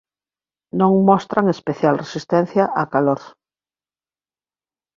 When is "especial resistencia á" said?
1.55-2.83